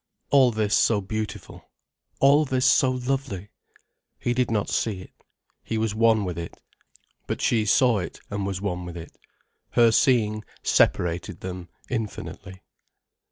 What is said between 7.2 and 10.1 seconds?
But she saw it, and was one with it. Her